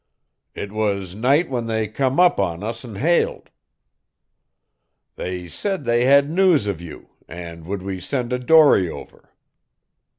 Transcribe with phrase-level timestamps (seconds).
[0.55, 3.51] It was night when they come up on us an' hailed.
[5.15, 9.35] "They said they had news of you, an' would we send a dory over.